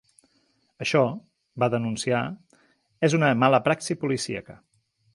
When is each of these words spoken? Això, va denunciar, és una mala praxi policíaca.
Això, 0.85 1.01
va 1.65 1.69
denunciar, 1.75 2.23
és 3.09 3.19
una 3.21 3.33
mala 3.45 3.63
praxi 3.71 4.01
policíaca. 4.07 4.61